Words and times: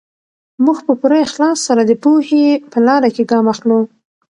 موږ 0.65 0.77
په 0.87 0.93
پوره 0.99 1.17
اخلاص 1.25 1.57
سره 1.67 1.81
د 1.85 1.91
پوهې 2.03 2.45
په 2.71 2.79
لاره 2.87 3.09
کې 3.15 3.23
ګام 3.31 3.45
اخلو. 3.53 3.79